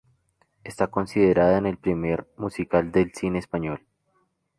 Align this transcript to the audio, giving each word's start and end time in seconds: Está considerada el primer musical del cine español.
Está 0.63 0.87
considerada 0.87 1.59
el 1.59 1.77
primer 1.77 2.27
musical 2.35 2.91
del 2.91 3.13
cine 3.13 3.37
español. 3.37 3.85